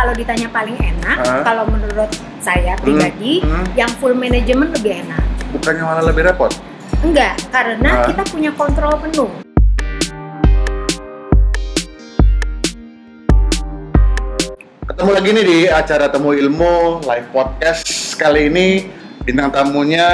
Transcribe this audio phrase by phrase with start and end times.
[0.00, 1.44] kalau ditanya paling enak, Hah?
[1.44, 2.08] kalau menurut
[2.40, 3.76] saya pribadi, hmm.
[3.76, 5.20] yang full manajemen lebih enak.
[5.52, 6.48] Bukannya malah lebih repot?
[7.04, 8.08] Enggak, karena Hah?
[8.08, 9.28] kita punya kontrol penuh.
[14.88, 18.88] Ketemu lagi nih di acara Temu Ilmu live podcast kali ini
[19.28, 20.08] bintang tamunya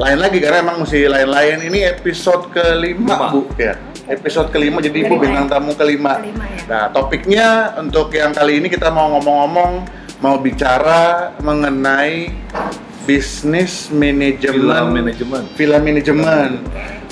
[0.00, 1.60] lain lagi karena emang mesti lain-lain.
[1.60, 3.28] Ini episode kelima Lima.
[3.28, 3.76] bu ya.
[4.04, 5.52] Episode kelima jadi ibu bintang ya?
[5.56, 6.20] tamu kelima.
[6.20, 6.60] Kelima ya.
[6.68, 7.48] Nah topiknya
[7.80, 9.72] untuk yang kali ini kita mau ngomong-ngomong
[10.20, 12.32] mau bicara mengenai
[13.04, 15.42] bisnis Film manajemen manajemen.
[15.52, 16.50] film manajemen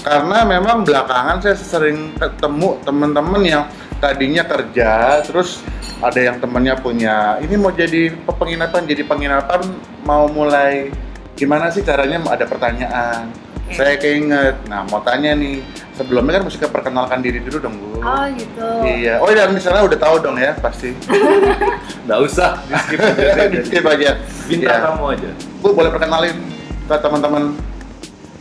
[0.02, 3.64] karena memang belakangan saya sering ketemu teman-teman yang
[4.00, 5.62] tadinya kerja terus
[6.02, 9.61] ada yang temannya punya ini mau jadi penginapan jadi penginapan
[10.02, 10.91] mau mulai
[11.38, 13.30] gimana sih caranya ada pertanyaan
[13.70, 18.24] saya keinget nah mau tanya nih sebelumnya kan mesti perkenalkan diri dulu dong bu Oh
[18.33, 18.66] gitu.
[18.83, 20.96] iya oh ya misalnya udah tahu dong ya pasti
[22.05, 23.45] Nggak usah, di skip aja.
[23.46, 24.10] di skip aja
[24.45, 24.84] Bintang Iya.
[24.84, 25.30] tamu aja.
[25.60, 26.36] bu boleh perkenalin
[26.83, 27.42] ke teman-teman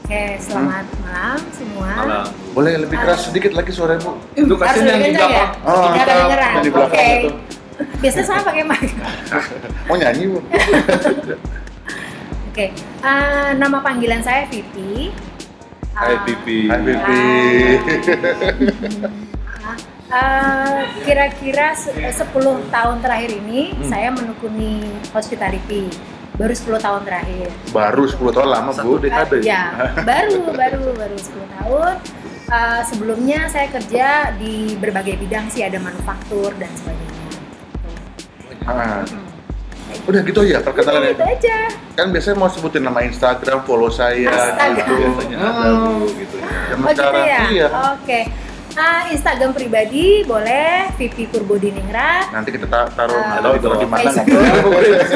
[0.02, 1.88] Oke, selamat malam semua.
[1.94, 2.26] Malah.
[2.52, 5.32] boleh lebih keras sedikit lagi suara bu Itu kasih Harus yang di belakang.
[5.32, 5.46] ya?
[5.62, 6.50] Oh, Nggak kita kedengeran.
[6.50, 7.16] yang di belakang Oke.
[7.16, 7.30] itu.
[7.98, 8.92] Biasanya saya pakai mic.
[9.88, 10.40] mau nyanyi bu
[12.52, 15.08] Oke, eh, nama panggilan saya Vivi.
[16.02, 16.66] Hai Pipi.
[16.66, 17.22] Hai Pipi
[20.12, 22.26] eh, Kira-kira eh, 10
[22.68, 23.86] tahun terakhir ini Hmm.
[23.86, 25.94] saya menekuni hospitality.
[26.34, 27.48] Baru 10 tahun terakhir.
[27.70, 29.38] baru 10 tahun lama Satu bu dekade.
[29.40, 29.78] Eh, ya,
[30.10, 31.94] baru baru baru 10 tahun.
[32.50, 37.30] Eh, sebelumnya saya kerja di berbagai bidang sih ada manufaktur dan sebagainya.
[38.64, 39.31] Ah, Hmm.
[40.04, 41.58] Udah gitu ya perkenalan gitu aja.
[41.94, 44.82] kan biasanya mau sebutin nama Instagram follow saya Astaga.
[44.82, 46.50] gitu Biasanya ada bu gitu ya.
[46.74, 47.40] Oh gitu sekarang, ya?
[47.48, 48.20] iya Oke.
[48.72, 52.32] Ah, Instagram pribadi boleh Vivi Purbodiningrat.
[52.32, 54.42] nanti kita ta- taruh Ah, nggak tahu taruh di mana Facebook.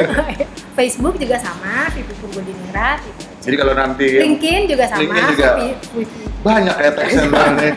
[0.76, 3.00] Facebook juga sama Vivi Purbodiningrat.
[3.00, 3.22] Gitu.
[3.42, 5.00] jadi kalau nanti LinkedIn juga sama.
[5.00, 5.48] LinkedIn juga.
[5.56, 7.74] Vivi- banyak ya teksnya banget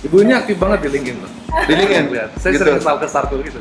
[0.00, 1.30] Ibunya aktif banget di LinkedIn tuh.
[1.60, 2.60] di LinkedIn Lihat, saya gitu.
[2.64, 3.60] sering kesal kesal tuh gitu.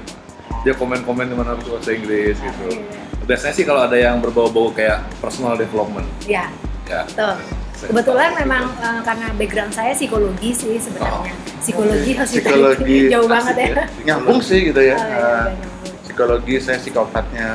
[0.62, 2.66] Dia komen-komen di mana tuh bahasa Inggris gitu.
[2.72, 3.02] Iya.
[3.24, 6.48] Biasanya sih kalau ada yang berbau-bau kayak personal development, Ya,
[6.86, 7.04] ya.
[7.04, 7.36] betul.
[7.74, 11.36] saya Kebetulan memang eh, karena background saya psikologi sih sebenarnya.
[11.60, 12.20] Psikologi Oke.
[12.20, 12.98] hospitality Psikologi.
[13.14, 13.68] jauh banget ya.
[13.68, 13.86] ya.
[14.04, 15.96] nyambung sih gitu ya Oh, iya, nyambung.
[16.02, 17.48] psikologi saya psikopatnya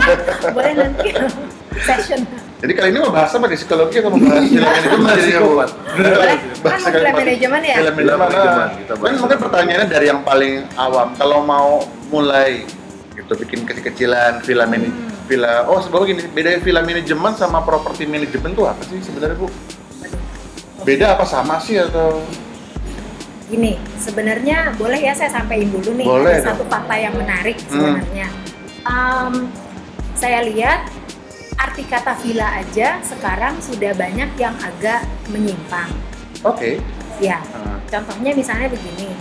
[0.56, 1.08] Boleh nanti
[1.86, 2.20] session.
[2.60, 5.48] Jadi kali ini mau bahas apa di psikologi atau mau bahas film manajemen jadinya bu
[5.50, 5.70] Psikopat.
[5.90, 6.36] Boleh.
[6.36, 7.74] Kan Bahas mau film film- manajemen ya?
[7.74, 8.96] film Film manajemen manajemen, ah.
[9.00, 11.68] kan mungkin pertanyaannya dari yang paling awam kalau mau
[12.08, 12.50] mulai
[13.10, 15.08] gitu bikin kecil-kecilan film ini Hmm.
[15.26, 19.46] villa oh sebelum gini bedanya film manajemen sama properti manajemen tuh apa sih sebenarnya bu
[20.82, 22.18] beda apa sama sih atau
[23.46, 27.98] Gini, sebenarnya boleh ya saya sampaikan dulu nih Boleh ada satu fakta yang menarik Hmm.
[27.98, 28.26] sebenarnya.
[28.80, 29.34] Em,
[30.14, 30.86] saya lihat
[31.60, 35.92] arti kata villa aja sekarang sudah banyak yang agak menyimpang.
[36.42, 36.80] oke
[37.20, 39.12] Ya, Ah, contohnya misalnya begini,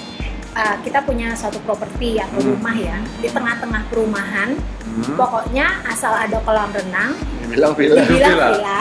[0.56, 2.56] eh, kita punya suatu properti atau Hmm.
[2.56, 5.20] rumah ya di tengah-tengah perumahan, hmm.
[5.20, 7.12] pokoknya asal ada kolam renang,
[7.46, 8.48] bilang villa dibilang villa.
[8.56, 8.80] villa.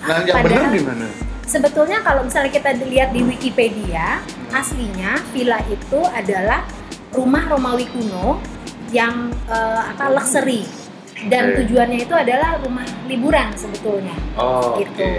[0.00, 1.06] nah yang Padahal- benar gimana
[1.44, 4.56] Sebetulnya kalau misalnya kita lihat di Wikipedia, Hmm.
[4.56, 6.64] aslinya villa itu adalah
[7.10, 8.40] rumah Romawi kuno
[8.88, 10.64] yang eh, apa luxury
[11.26, 11.66] dan Oke.
[11.66, 14.14] tujuannya itu adalah rumah liburan sebetulnya.
[14.38, 14.94] Oh, Gitu.
[14.94, 15.10] oke.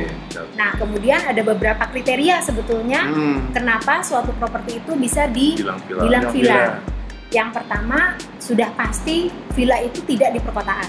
[0.56, 3.52] Nah, kemudian ada beberapa kriteria sebetulnya Hmm.
[3.52, 6.80] kenapa suatu properti itu bisa dibilang Bilang villa.
[7.30, 10.88] Yang pertama sudah pasti villa itu tidak di perkotaan.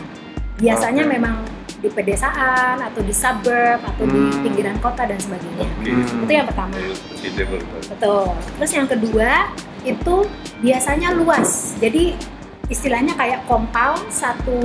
[0.56, 1.12] Biasanya Oke.
[1.18, 1.36] memang
[1.80, 4.40] di pedesaan atau di suburb atau di Hmm.
[4.44, 5.66] pinggiran kota dan sebagainya.
[5.80, 6.22] Hmm.
[6.22, 6.76] Itu yang pertama.
[7.88, 8.24] Betul.
[8.60, 9.30] Terus yang kedua
[9.82, 10.14] itu
[10.60, 11.74] biasanya luas.
[11.80, 12.14] Jadi
[12.70, 14.58] istilahnya kayak compound satu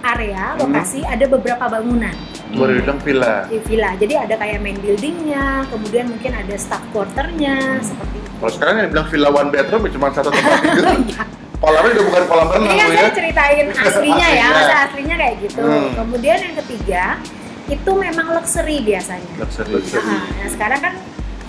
[0.00, 0.62] area Hmm.
[0.64, 2.14] lokasi ada beberapa bangunan
[2.48, 3.90] baru bilang villa di villa.
[3.94, 8.30] Jadi ada kayak main buildingnya, kemudian mungkin ada staff quarternya seperti itu.
[8.38, 10.86] kalau sekarang yang bilang villa one bedroom ya cuma satu tempat tidur
[11.60, 14.48] kolamnya udah bukan kolam renang Ini kan bu saya ya ceritain aslinya ya, Aslinya.
[14.54, 15.62] masa aslinya kayak gitu.
[15.62, 15.90] Hmm.
[15.92, 17.04] Kemudian yang ketiga
[17.68, 19.32] itu memang luxury biasanya.
[19.36, 20.94] luxury Nah, nah, sekarang kan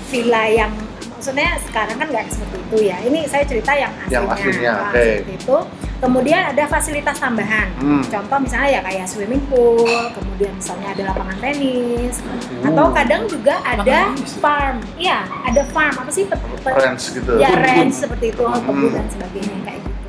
[0.09, 0.73] villa yang
[1.19, 2.98] maksudnya sekarang kan nggak seperti itu ya.
[3.04, 4.16] Ini saya cerita yang aslinya.
[4.16, 5.04] Yang aslinya, Nah, oke.
[5.04, 5.57] seperti itu.
[6.00, 7.68] Kemudian ada fasilitas tambahan.
[7.75, 8.00] Hmm.
[8.07, 9.83] Contoh misalnya ya kayak swimming pool,
[10.16, 12.24] kemudian misalnya ada lapangan tenis,
[12.63, 14.33] atau kadang juga ada Lapangan tenis.
[14.39, 14.77] farm.
[14.95, 16.24] Iya, ada farm apa sih?
[16.63, 17.68] Ranch gitu ya Kebun.
[17.68, 18.95] ranch seperti itu, kebun Hmm.
[18.95, 20.00] dan sebagainya kayak gitu.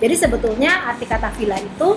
[0.00, 1.88] Jadi sebetulnya arti kata villa itu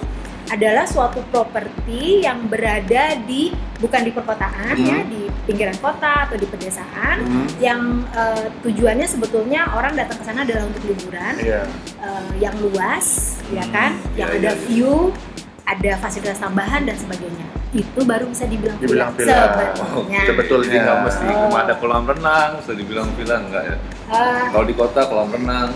[0.43, 4.81] adalah suatu properti yang berada di bukan di perkotaan Hmm.
[4.83, 7.47] ya, di pinggiran kota atau di pedesaan Hmm.
[7.59, 11.63] yang eh, tujuannya sebetulnya orang datang ke sana adalah untuk liburan Iya.
[11.99, 13.05] eh, yang luas,
[13.49, 14.65] ya kan, yang iya, ada iya, iya.
[14.65, 15.11] view,
[15.63, 17.47] ada fasilitas tambahan dan sebagainya.
[17.71, 19.49] Itu baru bisa dibilang, Dibilang villa.
[19.49, 20.21] Sebetulnya.
[20.23, 20.69] Sebetulnya.
[20.69, 21.39] Jadi nggak mesti Oh.
[21.41, 23.77] cuma ada kolam renang, bisa dibilang villa enggak ya?
[24.05, 25.69] Eh, Kalau di kota kolam renang,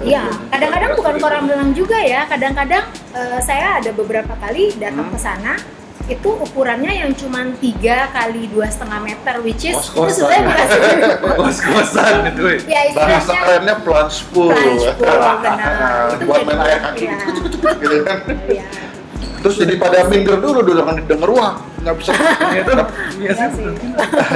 [0.00, 2.24] Iya, kadang-kadang bukan kolam renang juga ya.
[2.24, 5.14] Kadang-kadang eh, saya ada beberapa kali datang Hmm.
[5.14, 5.52] ke sana
[6.08, 7.60] itu ukurannya yang cuma 3
[8.10, 10.40] kali dua setengah meter, which is itu Kos-kosan.
[10.40, 11.34] sebenarnya bukan pool.
[11.38, 12.42] kos-kosan itu.
[12.44, 12.58] ya.
[12.66, 14.48] ya Bahasa istilahnya kerennya plunge pool.
[14.50, 15.72] plunge pool, benar.
[16.10, 17.16] Itu Buat main air kaki iya.
[17.76, 18.18] gitu kan.
[18.48, 18.64] Iya.
[19.38, 22.10] Terus jadi pada minder dulu dulu kan denger wah nggak bisa.
[22.10, 22.72] Itu
[23.22, 23.64] iya Iya sih.
[23.70, 23.90] sih.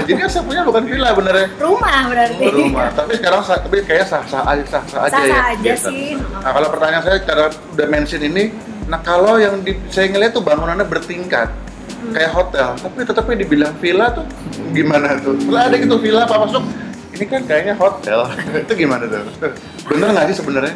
[0.07, 1.49] jadi saya punya bukan villa benernya.
[1.57, 2.45] Rumah berarti.
[2.49, 2.87] rumah.
[2.93, 5.41] Tapi sekarang tapi kayak sah sah aja sah sah aja Sah-sah ya.
[5.53, 6.15] aja sih.
[6.15, 8.45] Nah kalau pertanyaan saya karena udah mention ini,
[8.85, 11.51] nah kalau yang di, saya ngeliat tuh bangunannya bertingkat
[12.03, 12.11] Hmm.
[12.11, 14.27] kayak hotel, tapi tetapnya dibilang villa tuh
[14.71, 15.39] gimana tuh?
[15.47, 16.63] Lah ada gitu villa apa masuk?
[17.13, 18.27] Ini kan kayaknya hotel,
[18.67, 19.23] itu gimana tuh?
[19.87, 20.75] Bener nggak sih sebenarnya?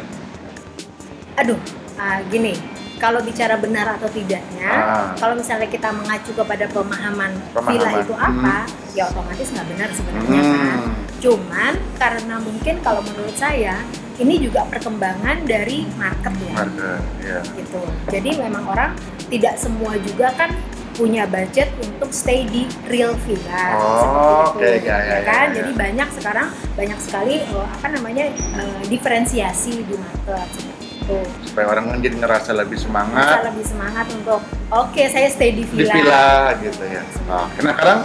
[1.35, 1.59] Aduh,
[1.95, 2.55] ah, gini.
[2.97, 5.11] Kalau bicara benar atau tidaknya, Ah.
[5.19, 7.69] kalau misalnya kita mengacu kepada pemahaman, Pemahaman.
[7.69, 8.55] villa itu apa,
[8.95, 10.79] ya otomatis nggak benar sebenarnya kan.
[10.79, 10.91] Hmm.
[11.19, 13.83] Cuman karena mungkin kalau menurut saya
[14.17, 17.39] ini juga perkembangan dari market ya, Marga, ya.
[17.53, 17.81] gitu.
[18.09, 18.91] Jadi memang orang
[19.29, 20.49] tidak semua juga kan
[20.97, 25.45] punya budget untuk stay di real villa Oh, seperti oke, itu, ya, ya, kan?
[25.47, 25.55] ya, ya.
[25.61, 31.17] Jadi banyak sekarang banyak sekali eh, apa namanya eh, diferensiasi di market seperti itu.
[31.45, 34.41] Supaya orang kan jadi ngerasa lebih Bisa semangat lebih semangat untuk
[34.73, 35.93] oke saya stay di di villa.
[35.93, 36.25] villa
[36.65, 37.01] gitu ya.
[37.29, 37.99] Nah, nah sekarang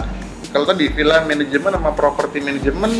[0.53, 2.91] kalau tadi villa manajemen sama properti manajemen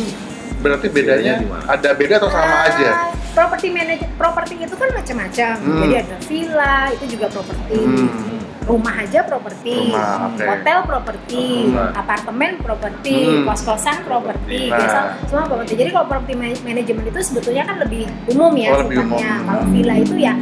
[0.64, 1.34] berarti bedanya
[1.68, 2.90] ada beda atau sama Ah, aja?
[3.30, 5.54] Properti manage properti itu kan macam-macam.
[5.54, 5.80] Hmm.
[5.82, 7.76] Jadi ada villa itu juga properti.
[7.76, 8.40] Hmm.
[8.64, 9.92] Rumah aja properti.
[9.92, 10.40] Oke.
[10.42, 11.44] Hotel properti,
[11.92, 13.44] apartemen properti, Hmm.
[13.44, 14.80] kos-kosan properti, Nah.
[14.80, 15.72] biasa semua properti.
[15.76, 19.30] Jadi kalau properti man- manajemen itu sebetulnya kan lebih umum ya Oh, lebih sifatnya.
[19.36, 19.44] umum.
[19.44, 20.32] Kalau villa itu ya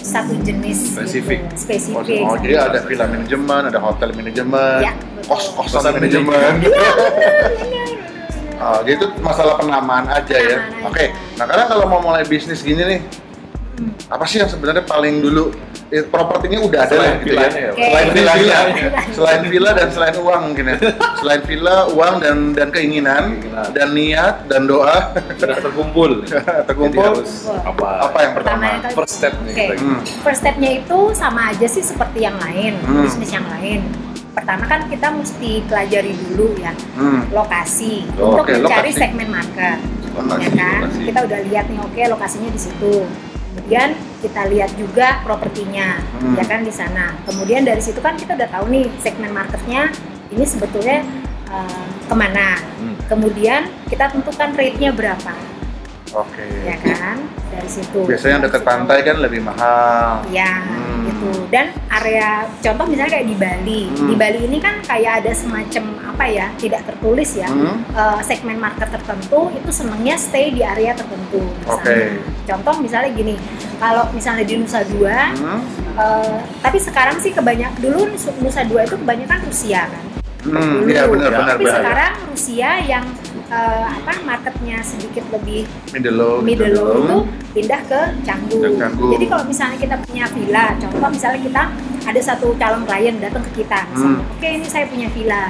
[0.00, 1.44] satu jenis Spesifik.
[1.44, 1.52] gitu.
[1.52, 2.20] Oh, spesifik.
[2.24, 4.92] oh, jadi ada villa manajemen, ada hotel manajemen, Ya,
[5.28, 6.52] kos-kosan Kosan manajemen.
[8.58, 10.58] Oh, jadi itu masalah penamaan aja ya.
[10.82, 11.04] Oke.
[11.04, 11.14] aja.
[11.36, 13.00] Nah, karena kalau mau mulai bisnis gini nih,
[13.78, 13.94] Hmm.
[14.10, 15.54] apa sih yang sebenarnya paling dulu
[15.88, 17.46] eh, propertinya udah ada Selain lah gitu ya.
[17.46, 17.78] ya, Oke.
[17.80, 18.60] Selain villa, Villanya.
[19.08, 20.76] selain villa dan selain uang mungkin ya.
[21.22, 23.70] Selain villa, uang dan dan keinginan, Keinginan.
[23.70, 26.26] dan niat dan doa Sudah terkumpul.
[26.68, 26.98] terkumpul.
[26.98, 27.88] Jadi harus apa?
[28.04, 28.66] Apa yang pertama?
[28.82, 29.54] Pertama First step nih.
[29.54, 29.62] Oke.
[29.62, 29.74] kita.
[29.78, 30.00] Hmm.
[30.20, 33.06] First stepnya itu sama aja sih seperti yang lain, Hmm.
[33.06, 33.86] bisnis yang lain.
[34.38, 37.26] Pertama kan kita mesti pelajari dulu ya Hmm.
[37.28, 39.02] lokasi Oh, untuk oke, mencari lokasi.
[39.02, 39.78] segmen market,
[40.14, 40.80] Lokasi, ya kan?
[40.80, 41.00] lokasi.
[41.04, 42.94] Kita udah lihat nih, oke lokasinya di situ.
[43.48, 43.88] Kemudian
[44.22, 46.38] kita lihat juga propertinya, Hmm.
[46.38, 47.18] ya kan di sana.
[47.26, 49.90] Kemudian dari situ kan kita udah tahu nih segmen marketnya
[50.30, 51.02] ini sebetulnya
[51.48, 52.54] eh, ke mana.
[52.78, 52.94] Hmm.
[53.08, 55.32] Kemudian kita tentukan rate-nya berapa,
[56.10, 56.46] Oke.
[56.62, 57.16] ya kan?
[57.48, 58.04] Dari situ.
[58.04, 60.22] Biasanya yang dekat pantai kan lebih mahal.
[60.28, 61.04] Ya, Hmm.
[61.04, 61.30] gitu.
[61.48, 62.28] Dan area
[62.58, 63.82] contoh misalnya kayak di Bali.
[63.88, 64.06] Hmm.
[64.06, 67.46] Di Bali ini kan kayak ada semacam apa ya, tidak tertulis ya.
[67.46, 67.82] Hmm.
[67.90, 71.40] eh, segmen market tertentu itu senangnya stay di area tertentu.
[71.40, 71.74] Misalnya.
[71.74, 71.98] Oke.
[72.44, 73.34] Contoh misalnya gini,
[73.76, 75.60] kalau misalnya di Nusa Dua, Hmm.
[75.94, 78.06] eh, tapi sekarang sih kebanyak dulu
[78.38, 80.04] Nusa Dua itu kebanyakan Rusia kan.
[80.38, 80.86] Hmm, Dulu.
[80.86, 81.76] iya benar benar Tapi benar.
[81.76, 83.04] sekarang Rusia yang
[83.48, 86.34] eh, apa marketnya sedikit lebih Middle low.
[86.40, 86.44] gitu.
[86.44, 87.18] middle low itu
[87.56, 88.60] pindah ke Canggu.
[88.76, 89.06] Canggu.
[89.16, 91.62] Jadi kalau misalnya kita punya villa, contoh misalnya kita
[92.04, 94.32] ada satu calon klien datang ke kita, misalnya, Hmm.
[94.32, 95.42] oke ini saya punya villa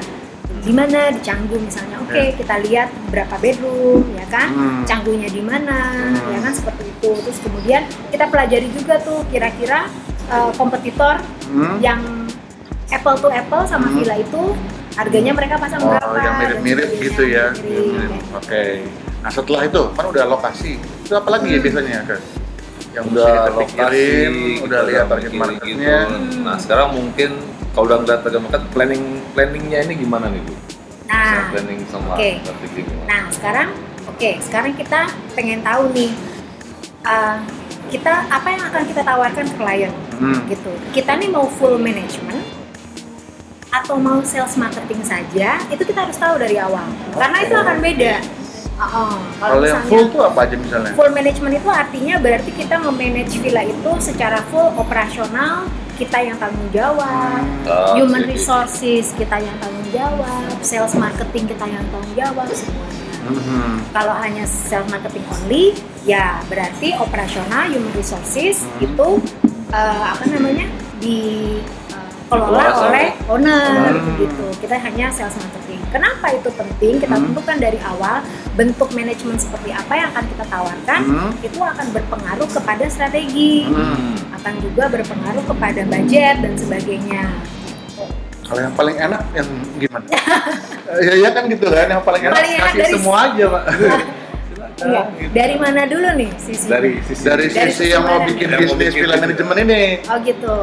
[0.59, 2.35] di mana di Canggu misalnya, oke Ya.
[2.35, 4.83] kita lihat berapa bedroom, ya kan, Hmm.
[4.85, 5.78] Canggunya di mana,
[6.09, 6.33] Hmm.
[6.33, 7.11] ya kan seperti itu.
[7.14, 9.87] Terus kemudian kita pelajari juga tuh kira-kira
[10.28, 11.81] uh, kompetitor Hmm.
[11.81, 12.00] yang
[12.88, 13.97] apple to apple sama Hmm.
[13.97, 14.43] villa itu
[14.99, 16.19] harganya mereka pasang Oh, berapa?
[16.19, 17.55] yang mirip-mirip gitu ya.
[17.55, 18.11] Mirip.
[18.11, 18.62] Hmm, Oke.
[19.19, 20.73] Nah setelah itu kan udah lokasi.
[21.00, 22.21] Itu apa lagi ya biasanya kan?
[22.88, 25.97] Yang udah kita lokasi, pikirin, kita udah lihat target marketnya.
[26.05, 26.38] gitu.
[26.43, 27.31] Nah sekarang mungkin
[27.71, 30.55] kalau udah ngeliat target market, planning planningnya ini gimana nih bu?
[31.07, 32.31] Nah, planning sama oke.
[32.43, 32.83] strategi?
[33.07, 33.69] Nah sekarang,
[34.05, 35.00] oke sekarang kita
[35.33, 36.11] pengen tahu nih,
[37.02, 37.38] uh,
[37.88, 40.43] kita apa yang akan kita tawarkan ke klien, Hmm.
[40.47, 40.69] gitu.
[40.90, 42.43] Kita nih mau full management
[43.68, 48.14] atau mau sales marketing saja, itu kita harus tahu dari awal, karena itu akan beda.
[48.78, 49.14] Uh-uh.
[49.42, 50.94] Kalau yang full tuh apa aja misalnya?
[50.94, 55.66] full management itu artinya berarti kita memanage villa itu secara full operasional,
[55.98, 61.66] kita yang tanggung jawab, Ah, human jadi- resources kita yang tanggung jawab, sales marketing kita
[61.66, 63.06] yang tanggung jawab semuanya.
[63.28, 63.82] Hmm.
[63.90, 65.75] Kalau hanya sales marketing only,
[66.06, 68.87] ya berarti operasional human resources Hmm.
[68.87, 69.08] itu
[69.68, 70.64] eh, apa namanya
[70.96, 71.77] dikelola
[72.28, 74.20] Dikelola oleh owner Hmm.
[74.20, 74.44] gitu.
[74.61, 75.80] Kita hanya sales marketing.
[75.88, 76.94] Kenapa itu penting?
[77.00, 77.25] Kita Hmm.
[77.26, 78.20] tentukan dari awal
[78.52, 81.30] bentuk manajemen seperti apa yang akan kita tawarkan Hmm.
[81.40, 84.12] itu akan berpengaruh kepada strategi, Hmm.
[84.30, 87.25] akan juga berpengaruh kepada budget dan sebagainya.
[88.44, 90.06] Kalau yang paling enak yang gimana?
[91.00, 93.64] ya ya kan gitu kan, yang paling enak Paling enak kasih dari- semua aja pak.
[94.78, 95.02] Iya.
[95.11, 95.32] gitu.
[95.35, 96.70] Dari mana dulu nih sisi?
[96.70, 99.82] dari sisi Dari Dari sisi yang mau bikin bisnis film manajemen ini.
[100.06, 100.54] Oh gitu.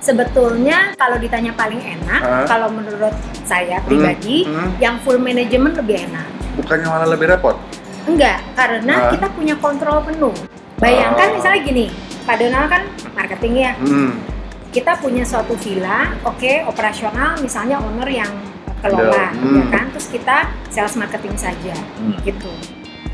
[0.00, 2.44] Sebetulnya kalau ditanya paling enak, Hah?
[2.48, 3.12] kalau menurut
[3.44, 4.80] saya pribadi, hmm.
[4.80, 6.24] yang full manajemen lebih enak.
[6.56, 7.56] Bukannya malah lebih repot?
[8.08, 9.10] Enggak, karena Hah?
[9.12, 10.32] kita punya kontrol penuh.
[10.80, 11.34] Bayangkan Oh.
[11.36, 11.86] misalnya gini,
[12.24, 13.72] Pak Donald kan marketing ya.
[13.76, 14.16] Hmm.
[14.72, 18.32] Kita punya suatu villa, oke, operasional misalnya owner yang
[18.80, 19.60] kelola, Hmm.
[19.60, 19.84] ya kan?
[19.92, 20.36] Terus kita
[20.72, 22.16] sales marketing saja, Hmm.
[22.24, 22.48] gitu.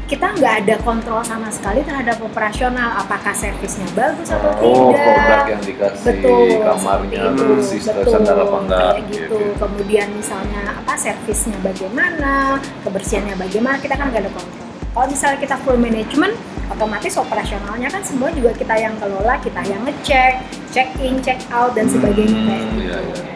[0.06, 5.02] Kita nggak ada kontrol sama sekali terhadap operasional, apakah servisnya bagus atau Oh, tidak.
[5.02, 6.46] produk yang dikasih, betul.
[6.62, 9.38] kamarnya itu bersih, standar apa enggak kayak gitu.
[9.58, 14.62] kemudian misalnya apa servisnya bagaimana kebersihannya bagaimana kita kan nggak ada kontrol.
[14.94, 16.34] Kalau misalnya kita full management
[16.70, 20.32] otomatis operasionalnya kan semua juga kita yang kelola kita yang ngecek
[20.70, 22.30] check in check out dan sebagainya.
[22.30, 22.82] Kayak Hmm, gitu.
[22.86, 23.34] iya, iya.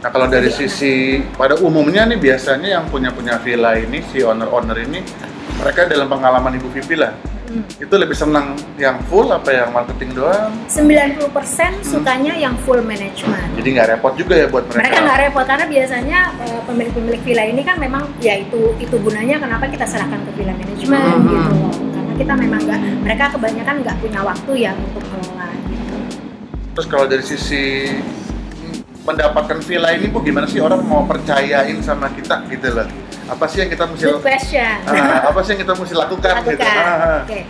[0.00, 0.92] Nah kalau dari Jadi sisi
[1.32, 5.00] pada umumnya nih biasanya yang punya punya villa ini si owner-owner ini
[5.54, 7.60] mereka dalam pengalaman ibu Vivi lah Hmm.
[7.76, 11.28] itu lebih senang yang full apa yang marketing doang 90%
[11.70, 11.84] Hmm.
[11.84, 15.66] sukanya yang full management jadi nggak repot juga ya buat mereka, mereka nggak repot karena
[15.68, 20.30] biasanya eh, pemilik-pemilik villa ini kan memang ya itu itu gunanya kenapa kita serahkan ke
[20.34, 21.28] villa manajemen Hmm.
[21.28, 25.96] gitu loh karena kita memang nggak mereka kebanyakan nggak punya waktu ya untuk mengelola gitu
[26.74, 27.62] terus kalau dari sisi
[29.04, 32.88] mendapatkan villa ini bu gimana sih orang mau percayain sama kita gitu loh
[33.24, 36.60] apa sih yang kita mesti good question Ah, apa sih yang kita mesti lakukan, gitu
[36.60, 37.40] lakukan Ah, oke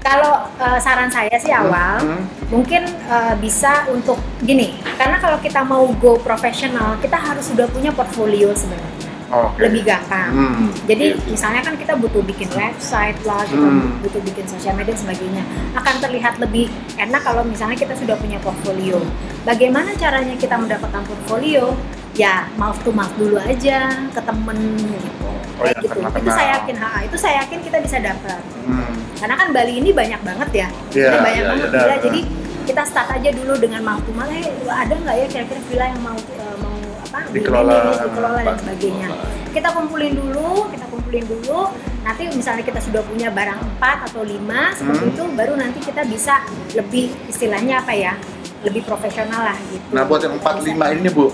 [0.00, 2.48] kalau eh, saran saya sih awal hmm.
[2.48, 7.92] mungkin eh, bisa untuk gini karena kalau kita mau go profesional kita harus sudah punya
[7.92, 9.62] portfolio sebenarnya Oke.
[9.62, 10.68] lebih gampang Hmm.
[10.90, 14.02] Jadi misalnya kan kita butuh bikin website lah, kita Hmm.
[14.02, 15.42] butuh bikin sosial media dan sebagainya.
[15.78, 16.66] Akan terlihat lebih
[16.98, 18.98] enak kalau misalnya kita sudah punya portfolio.
[19.46, 21.78] Bagaimana caranya kita mendapatkan portfolio?
[22.18, 25.30] Ya mouth to mouth dulu aja ke temen gitu.
[25.60, 25.98] Oh ya, gitu.
[26.00, 28.40] Itu saya yakin, ha, itu saya yakin kita bisa dapat.
[28.66, 28.92] Hmm.
[29.20, 30.68] Karena kan Bali ini banyak banget ya.
[30.90, 31.80] Iya, Ini banyak iya, banget iya.
[31.80, 31.96] villa.
[32.00, 32.20] Jadi
[32.66, 34.32] kita start aja dulu dengan mouth to mouth.
[34.32, 37.18] Eh, ada nggak ya kira-kira villa yang mau eh, mau apa?
[37.30, 37.72] Dikelola.
[37.72, 39.08] di-manage, dikelola dan sebagainya
[39.50, 41.60] kita kumpulin dulu, kita kumpulin dulu.
[42.06, 45.12] Nanti misalnya kita sudah punya barang 4 atau 5 seperti Hmm.
[45.12, 46.40] itu, baru nanti kita bisa
[46.72, 48.14] lebih istilahnya apa ya?
[48.62, 49.84] Lebih profesional lah gitu.
[49.92, 51.32] Nah buat yang 45 ini bu.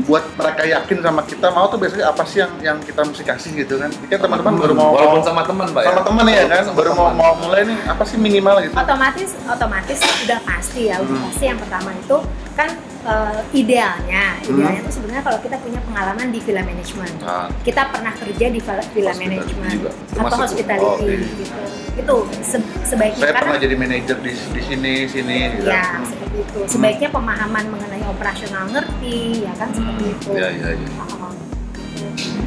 [0.00, 3.50] Buat mereka yakin sama kita mau tuh biasanya apa sih yang yang kita mesti kasih
[3.56, 3.90] gitu kan?
[3.90, 6.76] Ini kan teman-teman baru mau walaupun sama teman pak sama ya teman ya kan, Sama
[6.76, 7.18] baru mau teman.
[7.18, 8.74] mau mulai nih apa sih minimal gitu?
[8.74, 11.26] Otomatis otomatis udah pasti ya, udah Hmm.
[11.26, 12.16] pasti yang pertama itu
[12.54, 17.14] kan eh, idealnya, idealnya itu sebenarnya kalau kita punya pengalaman di villa management.
[17.20, 19.90] Nah, Kita pernah kerja di Hospitality management juga.
[20.18, 21.14] atau hospitality Oh, oke.
[21.38, 21.60] gitu.
[21.96, 25.66] Itu se- sebaiknya Saya karena pernah jadi manajer di di sini sini gitu.
[25.66, 26.27] Ya, Hmm.
[26.38, 26.70] Seperti itu.
[26.70, 30.30] Sebaiknya pemahaman mengenai operasional ngerti, ya kan seperti itu.
[30.34, 30.88] Iya iya iya.
[30.98, 31.82] Oh, itu.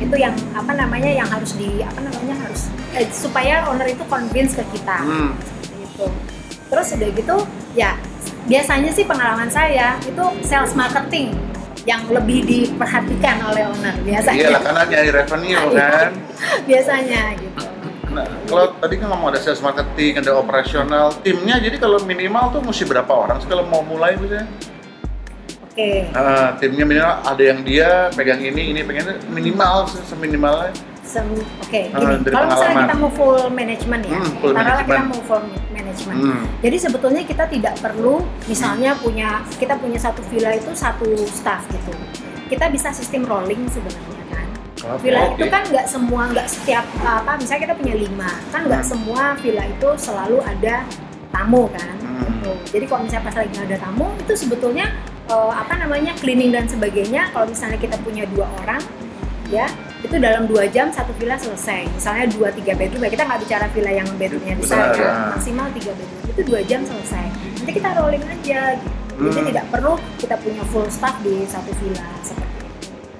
[0.01, 4.55] Itu yang apa namanya yang harus di apa namanya harus eh, supaya owner itu convince
[4.55, 4.97] ke kita.
[5.03, 5.31] Hmm.
[5.39, 6.05] Seperti itu.
[6.71, 7.35] Terus udah gitu,
[7.75, 7.91] ya
[8.47, 11.35] biasanya sih pengalaman saya itu sales marketing
[11.83, 14.39] yang lebih diperhatikan oleh owner biasanya.
[14.39, 15.87] Iya karena nyari revenue Iya.
[15.89, 16.11] kan.
[16.65, 17.63] biasanya gitu.
[18.51, 22.83] Kalau tadi kan ngomong ada sales marketing, ada operasional, timnya jadi kalau minimal tuh mesti
[22.83, 24.43] berapa orang sih kalau mau mulai misalnya?
[25.63, 26.11] Oke.
[26.11, 30.75] Ah, timnya minimal ada yang dia pegang ini, ini pegang ini, minimal se- seminimalnya.
[31.01, 31.31] Sem-
[31.63, 32.23] Oke, Ah, gini.
[32.23, 36.17] dari Kalau misalnya kita mau full management ya, Hmm, full kita mau full management.
[36.19, 36.41] Hmm.
[36.59, 38.15] Jadi sebetulnya kita tidak perlu
[38.47, 41.91] misalnya punya kita punya satu villa itu satu staff gitu.
[42.47, 44.20] Kita bisa sistem rolling sebenarnya
[44.81, 48.81] Oke, Villa itu kan nggak semua nggak setiap apa misalnya kita punya lima kan nggak
[48.81, 48.89] Hmm.
[48.89, 50.75] semua villa itu selalu ada
[51.29, 51.93] tamu kan.
[52.01, 52.25] Hmm.
[52.25, 52.51] Gitu.
[52.73, 54.85] Jadi kalau misalnya pas lagi ada tamu itu sebetulnya
[55.27, 58.81] eh, apa namanya cleaning dan sebagainya kalau misalnya kita punya dua orang
[59.47, 59.67] ya
[60.01, 63.65] itu dalam dua jam satu villa selesai misalnya dua tiga bedroom ya kita nggak bicara
[63.69, 65.13] villa yang bedroomnya besar ya ya.
[65.35, 67.25] maksimal tiga bedroom itu dua jam selesai
[67.59, 68.89] nanti kita rolling aja gitu
[69.21, 69.49] jadi Hmm.
[69.53, 72.50] tidak perlu kita punya full staff di satu villa seperti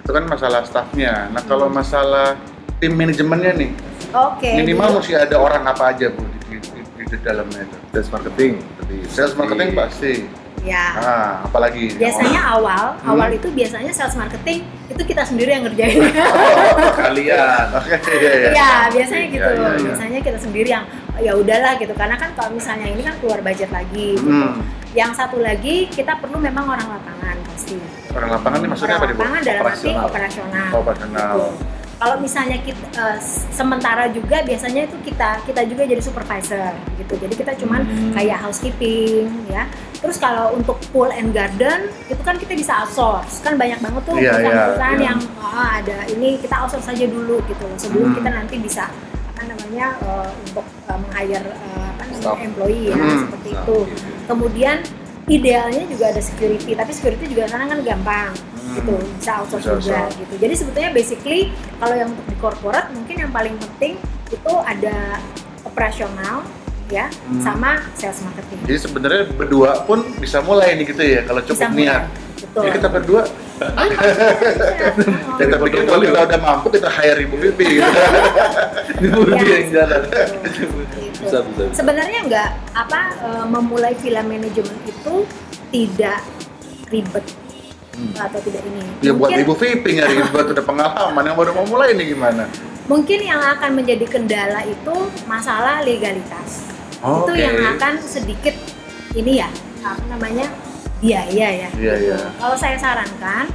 [0.01, 1.29] itu kan masalah staffnya.
[1.29, 2.33] Nah kalau masalah
[2.77, 3.71] tim manajemennya nih,
[4.11, 7.77] oke minimal mesti ada orang apa aja bu di, di, di, di dalamnya itu.
[7.91, 8.97] Sales marketing tadi.
[9.07, 10.13] Sales marketing pasti.
[10.61, 11.97] ya Ah, apalagi.
[11.97, 13.09] biasanya awal Hmm.
[13.09, 17.65] awal itu biasanya sales marketing itu kita sendiri yang ngerjain Oh, kalian.
[17.81, 18.49] Oke, iya, iya.
[18.53, 19.81] ya biasanya gitu Iya, iya, iya.
[19.81, 20.85] biasanya kita sendiri yang
[21.17, 24.29] ya udahlah gitu karena kan kalau misalnya ini kan keluar budget lagi gitu.
[24.29, 24.61] Hmm.
[24.93, 27.81] yang satu lagi kita perlu memang orang lapangan pasti
[28.11, 29.21] Orang lapangan ini maksudnya apa orang nih, Bu?
[29.21, 30.69] lapangan dalam arti Operasional.
[30.73, 31.37] operasional.
[31.37, 31.79] Gitu.
[31.97, 33.17] kalau misalnya kita eh,
[33.51, 38.09] sementara juga biasanya itu kita kita juga jadi supervisor gitu jadi kita cuman Hmm.
[38.11, 43.53] kayak housekeeping ya terus kalau untuk pool and garden itu kan kita bisa outsource kan
[43.53, 45.07] banyak banget tuh Iya, iya, perusahaan-perusahaan iya.
[45.07, 48.17] yang ah, ada ini kita outsource saja dulu gitu sebelum Hmm.
[48.17, 48.89] kita nanti bisa
[49.31, 52.41] apa namanya eh, untuk meng-hire eh, apa namanya Staff.
[52.41, 53.19] employee ya Hmm.
[53.21, 53.77] seperti itu
[54.25, 54.77] kemudian
[55.31, 58.29] idealnya juga ada security tapi security juga sekarang kan gampang
[58.61, 58.77] Hmm.
[58.77, 60.15] gitu bisa outsource Bisa juga outsource.
[60.17, 61.41] gitu jadi sebetulnya basically
[61.75, 63.93] kalau yang untuk di corporate mungkin yang paling penting
[64.29, 65.19] itu ada
[65.63, 66.43] operasional
[66.87, 67.39] ya Hmm.
[67.39, 71.67] sama sales marketing Jadi sebenarnya berdua pun bisa mulai nih gitu ya kalau cukup bisa
[71.67, 71.83] mulai.
[71.85, 72.03] niat.
[72.37, 73.21] betul Jadi kita berdua
[73.61, 73.93] Iya.
[75.39, 77.85] kita pikir kalau kita udah mampu kita hire Ibu Vivi gitu.
[79.01, 79.57] Ya.
[79.57, 80.01] yang jalan.
[80.45, 80.77] Gitu.
[81.21, 81.61] Bisa, bisa.
[81.65, 81.73] bisa.
[81.73, 85.13] sebenarnya nggak apa eh, memulai film manajemen itu
[85.69, 86.21] tidak
[86.87, 87.25] ribet
[87.91, 88.15] Hmm.
[88.15, 91.91] atau tidak ini Ya buat Ibu Vivi nyari buat udah pengalaman yang baru mau mulai
[91.91, 92.47] ini gimana?
[92.87, 97.35] mungkin yang akan menjadi kendala itu masalah legalitas itu Oke.
[97.35, 98.55] yang akan sedikit
[99.11, 100.47] ini ya apa namanya
[100.99, 101.27] biaya
[101.67, 102.15] ya Iya, gitu.
[102.15, 102.17] iya.
[102.35, 103.51] kalau saya sarankan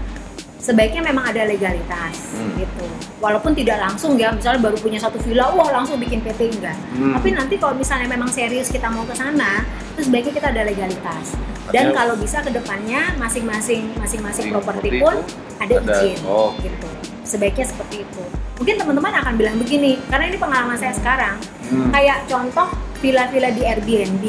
[0.66, 2.58] sebaiknya memang ada legalitas Hmm.
[2.58, 2.86] gitu.
[3.16, 6.74] Walaupun tidak langsung ya misalnya baru punya satu villa wah langsung bikin PT enggak.
[6.92, 7.14] Hmm.
[7.14, 9.62] tapi nanti kalau misalnya memang serius kita mau ke sana
[9.94, 11.38] terus sebaiknya kita ada legalitas.
[11.70, 15.14] Dan Artinya- kalau bisa ke depannya masing-masing masing-masing Masing properti pun
[15.56, 16.50] ada ada- izin oh.
[16.58, 16.88] gitu.
[17.22, 18.22] Sebaiknya seperti itu.
[18.56, 21.38] Mungkin teman-teman akan bilang begini karena ini pengalaman saya sekarang.
[21.66, 21.90] Hmm.
[21.90, 22.68] kayak contoh
[22.98, 24.24] villa-villa di Airbnb.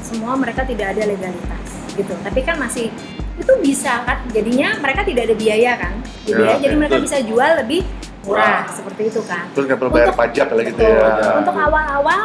[0.00, 1.63] semua mereka tidak ada legalitas
[1.94, 2.90] gitu tapi kan masih
[3.34, 7.04] itu bisa kan jadinya mereka tidak ada biaya kan Ya, biaya, oke, jadi mereka betul.
[7.04, 7.80] bisa jual lebih
[8.24, 8.72] murah Wah.
[8.72, 11.08] seperti itu kan Terus nggak perlu bayar Untuk- pajak lah gitu ya.
[11.36, 12.20] Untuk awal-awal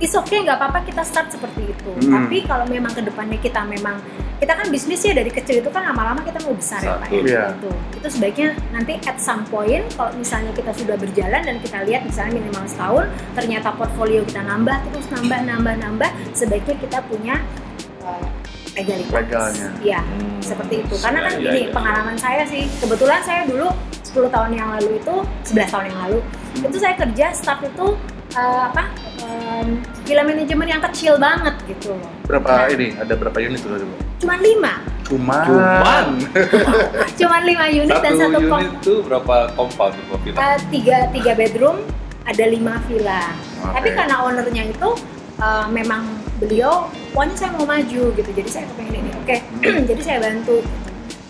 [0.00, 1.90] is okay nggak apa-apa kita start seperti itu.
[2.08, 2.26] Hmm.
[2.26, 4.00] Tapi kalau memang ke depannya kita memang
[4.40, 7.12] kita kan bisnis ya dari kecil itu kan lama-lama kita mau besar ya pak ya.
[7.12, 7.22] Satu.
[7.28, 7.42] Iya.
[7.54, 12.02] Itu itu sebaiknya nanti at some point kalau misalnya kita sudah berjalan dan kita lihat
[12.02, 13.06] misalnya minimal setahun
[13.38, 17.36] ternyata portfolio kita nambah terus nambah nambah nambah sebaiknya kita punya
[18.02, 18.26] uh,
[18.74, 19.12] legalitas.
[19.12, 19.68] Legalnya.
[19.78, 20.40] Iya Hmm.
[20.42, 21.72] seperti itu karena kan Iya, gini iya, iya.
[21.72, 23.68] pengalaman saya sih kebetulan saya dulu
[24.02, 25.14] 10 tahun yang lalu itu
[25.46, 26.66] 11 tahun yang lalu Hmm.
[26.66, 27.86] itu saya kerja staff itu
[28.32, 28.90] uh, apa
[29.22, 29.66] um,
[30.02, 32.66] film manajemen yang kecil banget gitu loh Berapa Nah.
[32.68, 32.92] ini?
[32.94, 33.70] Ada berapa unit tuh?
[33.72, 33.96] coba?
[34.18, 35.44] cuman lima Cuman.
[35.44, 36.06] Cuman.
[37.20, 40.38] cuman lima unit Satu dan satu kom unit tuh berapa compound tuh villa?
[40.38, 41.76] uh, tiga tiga bedroom
[42.22, 43.72] ada lima villa Oke.
[43.74, 44.88] tapi karena ownernya itu
[45.38, 46.06] uh, memang
[46.42, 46.72] beliau
[47.10, 49.84] pokoknya saya mau maju gitu jadi saya kepengen ini oke Hmm.
[49.90, 50.58] jadi saya bantu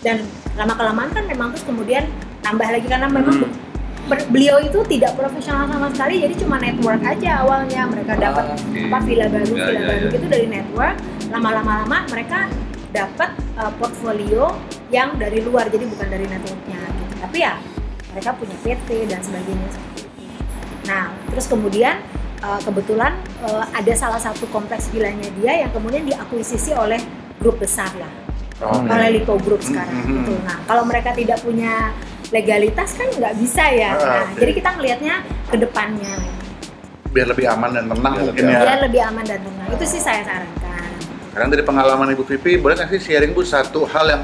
[0.01, 0.17] dan
[0.53, 2.03] lama kelamaan kan memang terus kemudian
[2.41, 3.51] tambah lagi karena memang Hmm.
[4.03, 8.57] ber- beliau itu tidak profesional sama sekali jadi cuma network aja awalnya mereka dapat Ah,
[8.57, 8.79] oke.
[8.83, 10.11] apa villa baru Ya, villa ya, baru ya.
[10.11, 10.95] gitu dari network
[11.29, 12.39] lama-lama lama mereka
[12.91, 14.53] dapat uh, portfolio
[14.89, 17.53] yang dari luar jadi bukan dari networknya gitu tapi ya
[18.09, 19.79] mereka punya PT dan sebagainya itu
[20.83, 21.95] nah terus kemudian
[22.39, 26.99] uh, kebetulan uh, ada salah satu kompleks villanya dia yang kemudian diakuisisi oleh
[27.37, 28.09] grup besar lah
[28.63, 28.87] Oke.
[28.87, 30.33] oleh Lipo Group sekarang Hmm, hmm, gitu.
[30.41, 31.91] Nah, kalau mereka tidak punya
[32.29, 33.91] legalitas kan nggak bisa ya.
[33.91, 34.39] Ah, Nah, oke.
[34.39, 36.13] jadi kita ngelihatnya ke depannya
[37.11, 38.61] Biar lebih aman dan tenang Biar mungkin lebih ya.
[38.63, 39.67] biar lebih aman dan tenang.
[39.69, 40.89] Itu sih saya sarankan.
[41.29, 44.23] Sekarang dari pengalaman Ibu Vivi, boleh nggak sih sharing Bu satu hal yang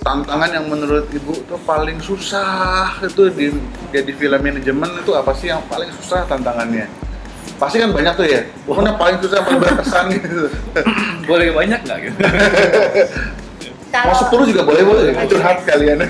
[0.00, 3.52] tantangan yang menurut Ibu tuh paling susah itu di
[3.90, 6.88] jadi film manajemen itu apa sih yang paling susah tantangannya?
[7.60, 8.40] Pasti kan banyak tuh ya.
[8.64, 10.48] Mana paling susah paling berkesan gitu.
[11.28, 12.18] Boleh banyak nggak gitu?
[13.90, 15.02] Mau 10 juga boleh boleh.
[15.12, 15.28] Oke.
[15.30, 15.98] Curhat kalian.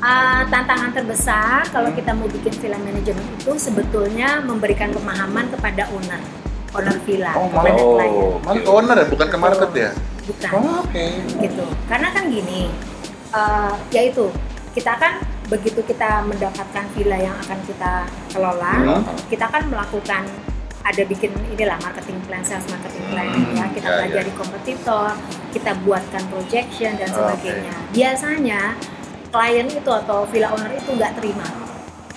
[0.00, 6.16] Ah, tantangan terbesar kalau kita mau bikin film manajemen itu sebetulnya memberikan pemahaman kepada owner,
[6.72, 8.08] owner villa, Oh, kepada malah- klien.
[8.16, 8.32] oh.
[8.40, 9.90] Malah ke owner ya, bukan ke market ya?
[10.24, 10.50] Bukan.
[10.56, 11.04] Oh, Oke.
[11.36, 12.72] gitu karena kan gini
[13.30, 14.32] eh yaitu
[14.72, 19.02] kita kan begitu kita mendapatkan villa yang akan kita kelola Hmm.
[19.26, 20.22] kita kan melakukan
[20.80, 25.10] ada bikin inilah marketing plan sales marketing plan Hmm, ya kita ya, pelajari kompetitor
[25.50, 27.18] kita buatkan projection dan Oke.
[27.18, 28.60] sebagainya biasanya
[29.30, 31.46] klien itu atau villa owner itu nggak terima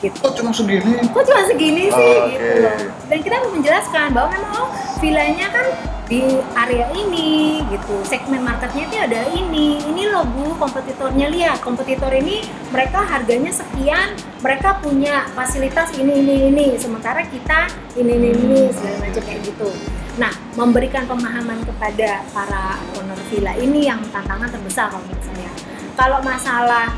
[0.04, 0.20] gitu.
[0.20, 1.00] Kok cuma segini?
[1.08, 2.60] kok cuma segini sih Oh, gitu oke.
[2.60, 2.78] loh.
[3.08, 5.68] Dan kita mau menjelaskan bahwa memang oh villanya kan
[6.04, 6.22] di
[6.54, 7.96] area ini gitu.
[8.04, 9.80] Segmen marketnya itu ada ini.
[9.82, 11.32] Ini loh bu kompetitornya.
[11.32, 14.14] Lihat kompetitor ini mereka harganya sekian
[14.44, 16.66] mereka punya fasilitas ini ini ini.
[16.76, 19.72] Sementara kita ini ini ini segala macam kayak gitu.
[20.20, 25.50] Nah memberikan pemahaman kepada para owner villa ini yang tantangan terbesar kalau menurut saya.
[25.94, 26.90] Kalau masalah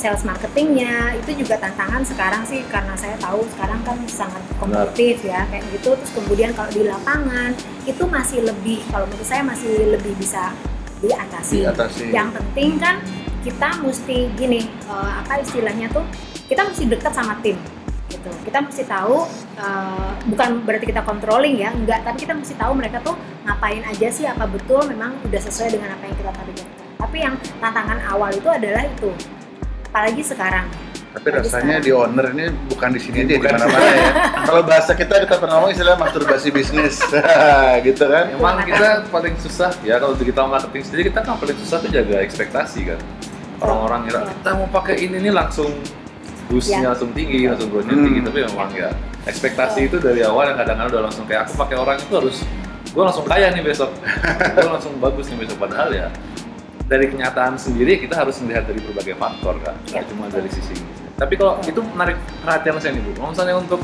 [0.00, 5.44] sales marketingnya itu juga tantangan sekarang sih karena saya tahu sekarang kan sangat kompetitif ya
[5.52, 7.52] kayak gitu terus kemudian kalau di lapangan
[7.84, 10.56] itu masih lebih kalau menurut saya masih lebih bisa
[11.04, 11.64] diatasi.
[11.64, 12.04] Diatasi.
[12.12, 12.96] Yang penting kan
[13.44, 16.04] kita mesti gini eh, apa istilahnya tuh
[16.48, 17.56] kita mesti dekat sama tim
[18.10, 19.24] gitu kita mesti tahu
[19.56, 23.16] eh, bukan berarti kita controlling ya enggak tapi kita mesti tahu mereka tuh
[23.48, 26.68] ngapain aja sih apa betul memang udah sesuai dengan apa yang kita targetkan
[27.00, 27.34] tapi yang
[27.64, 29.10] tantangan awal itu adalah itu
[29.90, 30.70] apalagi sekarang
[31.10, 33.50] Tapi rasanya sekarang- di owner ini bukan di sini aja, di Bukan.
[33.52, 34.10] mana-mana ya.
[34.46, 37.02] Kalau bahasa kita kita pernah ngomong istilah masturbasi bisnis,
[37.82, 38.30] gitu kan?
[38.30, 42.22] Emang kita paling susah ya kalau digital marketing sendiri kita kan paling susah tuh jaga
[42.22, 42.98] ekspektasi kan.
[43.58, 44.34] Orang-orang kira Betul.
[44.36, 45.70] kita mau pakai ini nih langsung
[46.46, 46.88] boostnya Ya.
[46.88, 48.06] langsung tinggi, langsung growth-nya Hmm.
[48.06, 48.88] tinggi tapi memang ya
[49.24, 52.36] ekspektasi itu dari awal yang kadang-kadang udah langsung kayak aku pakai orang itu harus
[52.86, 53.90] gue langsung kaya nih besok,
[54.56, 56.06] gue langsung bagus nih besok padahal ya
[56.90, 60.74] dari kenyataan sendiri kita harus melihat dari berbagai faktor kan, Ya, nggak cuma dari sisi
[60.74, 60.90] ini.
[61.14, 63.80] Tapi kalau itu menarik perhatian saya nih bu, kalau misalnya untuk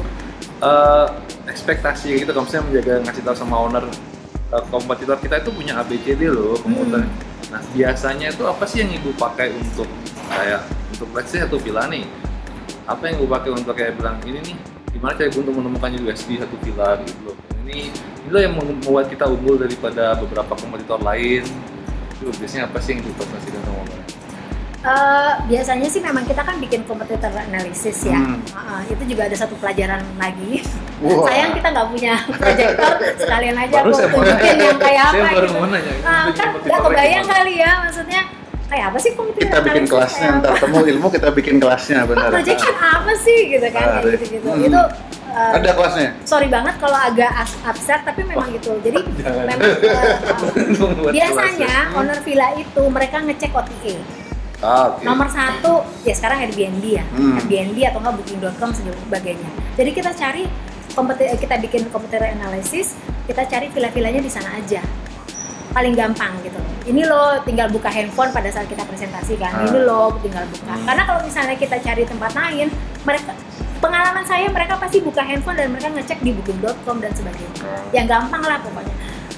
[0.59, 1.07] eh,
[1.47, 3.85] ekspektasi gitu, kalau misalnya menjaga ngasih tahu sama owner
[4.51, 7.07] eh, kompetitor kita itu punya ABCD loh kompetitor.
[7.07, 7.55] Hmm.
[7.55, 9.87] Nah biasanya itu apa sih yang ibu pakai untuk
[10.27, 12.03] kayak untuk let's say satu villa nih?
[12.91, 14.57] Apa yang ibu pakai untuk kayak bilang ini nih
[14.91, 17.37] gimana cara ibu untuk menemukan USP satu villa gitu loh?
[17.63, 17.95] Ini
[18.35, 21.47] loh yang membuat kita unggul daripada beberapa kompetitor lain.
[22.27, 24.01] Itu biasanya apa sih yang ibu presentasikan sama owner?
[24.87, 28.19] Eh, biasanya sih memang kita kan bikin competitor analysis ya.
[28.19, 28.43] Hmm.
[28.51, 30.67] Uh, itu juga ada satu pelajaran lagi.
[31.07, 31.23] Wah.
[31.31, 35.47] Sayang kita nggak punya proyektor, sekalian aja Baru aku tunjukin yang kayak Saya apa baru
[35.47, 35.55] gitu.
[35.55, 35.93] mau nanya.
[35.95, 38.21] Itu kan nggak kebayang kali ya, maksudnya
[38.67, 42.29] kayak apa sih competitor Kita bikin kelasnya, ntar temu ilmu kita bikin kelasnya, Ah, benar.
[42.35, 44.49] projection apa sih gitu kan, Ah, kayak gitu-gitu.
[44.51, 44.67] hmm.
[44.67, 44.81] Itu
[45.37, 46.09] eh, Ada kelasnya?
[46.25, 47.29] sorry banget kalau agak
[47.63, 48.73] abstrak tapi memang gitu.
[48.81, 49.45] Jadi Jangan.
[49.45, 49.69] memang
[50.97, 51.99] Buat biasanya Hmm.
[51.99, 53.95] owner villa itu mereka ngecek OTA.
[54.57, 55.05] Ah, oke.
[55.05, 57.37] Nomor satu, ya sekarang Airbnb ya, Hmm.
[57.37, 59.49] Airbnb atau nggak Booking.com sebagainya.
[59.75, 60.49] Jadi kita cari
[61.37, 64.81] kita bikin competitor analysis, kita cari villa-villanya di sana aja.
[65.69, 66.57] Paling gampang gitu.
[66.87, 69.53] Ini loh tinggal buka handphone pada saat kita presentasikan.
[69.53, 69.61] Ah.
[69.63, 70.73] Ini loh tinggal buka.
[70.73, 70.89] Hmm.
[70.89, 72.73] Karena kalau misalnya kita cari tempat lain,
[73.05, 73.37] mereka
[73.87, 77.63] pengalaman saya mereka pasti buka handphone dan mereka ngecek di booking.com dan sebagainya.
[77.95, 78.95] Yang gampang lah pokoknya.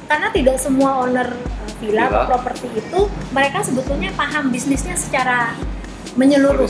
[0.08, 3.00] Karena tidak semua owner uh, villa atau properti itu
[3.36, 5.52] mereka sebetulnya paham bisnisnya secara
[6.16, 6.68] menyeluruh.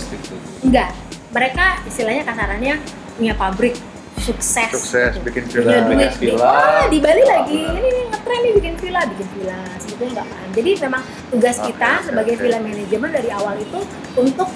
[0.66, 0.90] Enggak.
[1.30, 2.74] Mereka istilahnya kasarannya
[3.14, 3.78] punya pabrik
[4.18, 4.70] sukses.
[4.74, 5.22] Sukses, gitu.
[5.30, 5.86] bikin Punya villa.
[5.86, 5.98] duit.
[6.18, 6.42] Bikin villa.
[6.42, 7.62] Wah, di Bali lagi.
[7.62, 9.60] Ini nih ngetren nih bikin villa, bikin villa.
[9.78, 10.48] Sebetulnya nggak paham.
[10.58, 12.42] Jadi memang tugas kita oke, sebagai oke.
[12.42, 13.80] villa manajemen dari awal itu
[14.18, 14.48] untuk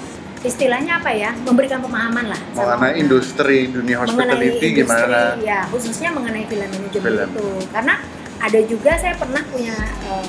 [0.43, 1.31] istilahnya apa ya?
[1.39, 5.39] Memberikan pemahaman lah Mengenai industri dunia hospitality industri, gimana?
[5.39, 7.29] ya khususnya mengenai film manajemen Film.
[7.29, 7.93] itu karena
[8.37, 10.27] ada juga saya pernah punya eh,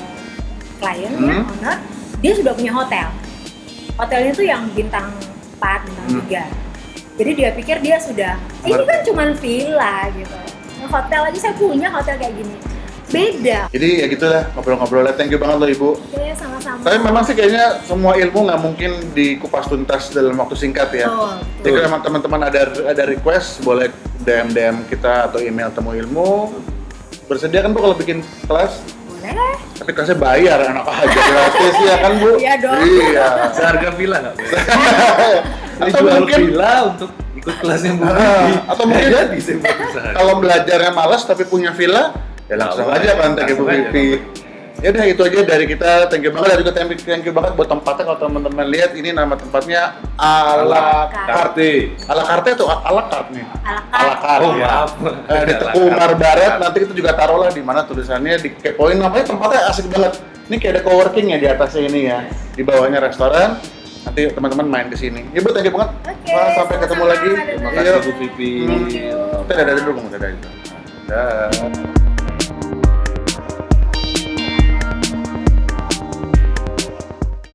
[0.75, 1.51] klien ya Hmm.
[1.51, 1.77] owner
[2.17, 3.07] dia sudah punya hotel
[3.95, 5.07] hotelnya tuh yang bintang
[5.59, 6.23] 4, bintang Hmm.
[6.25, 6.43] 3
[7.15, 10.37] jadi dia pikir dia sudah ini kan cuman villa gitu
[10.85, 12.55] hotel aja saya punya hotel kayak gini
[13.15, 15.13] beda Jadi ya gitulah ngobrol-ngobrolnya.
[15.13, 15.89] Thank you banget loh Ibu.
[15.95, 20.91] oke sama-sama Tapi memang sih kayaknya semua ilmu nggak mungkin dikupas tuntas dalam waktu singkat
[20.91, 21.07] ya.
[21.07, 23.87] Betul, Jadi kalau emang teman-teman ada ada request boleh
[24.19, 26.51] DM DM kita atau email temu ilmu.
[27.25, 28.83] Bersedia kan Bu kalau bikin kelas?
[29.07, 29.33] boleh
[29.75, 32.29] Tapi kelasnya bayar anak aja gratis ya kan Bu?
[32.37, 32.79] Iya dong.
[32.79, 33.27] Iya.
[33.51, 34.35] Seharga villa nggak?
[35.81, 39.37] Atau jual mungkin- villa untuk ikut kelasnya Bu Ah, atau mungkin- jadi.
[40.13, 42.13] Kalau belajarnya malas tapi punya villa,
[42.45, 44.07] ya langsung Nah, aja Ibu langsung aja, Vivi.
[44.83, 46.11] Ya udah itu aja dari kita.
[46.11, 48.91] Thank you banget dan juga thank you, thank you banget buat tempatnya kalau teman-teman lihat
[48.91, 51.95] ini nama tempatnya ala carte.
[52.11, 53.45] Ala carte atau ala carte nih?
[53.63, 54.43] ala Ala carte.
[54.43, 54.67] Oh ya.
[54.67, 54.91] maaf.
[55.31, 58.99] Eh, di Teku Umar Barat nanti kita juga taruh lah di mana tulisannya di kepoin
[58.99, 60.19] namanya tempatnya asik banget.
[60.51, 62.19] Ini kayak ada coworking ya di atasnya ini ya.
[62.53, 63.57] Di bawahnya restoran.
[64.05, 65.25] Nanti teman-teman main ke sini.
[65.33, 65.97] Ya Bu, thank you banget.
[66.03, 67.31] Oke, Wah, sampai ketemu lagi.
[67.57, 68.53] Terima kasih Bu Vivi.
[68.69, 69.17] Thank you.
[69.49, 70.07] Kita dadah dulu, Bang.
[70.13, 70.29] Dadah.
[71.09, 72.13] Dadah.